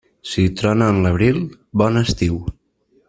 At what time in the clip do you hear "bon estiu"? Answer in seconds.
1.83-2.41